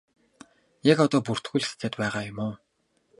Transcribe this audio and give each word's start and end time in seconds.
Яг 0.91 0.97
одоо 1.05 1.19
бүртгүүлэх 1.27 1.71
гээд 1.81 1.93
байгаа 2.01 2.23
юм 2.31 2.37
уу? 2.45 2.53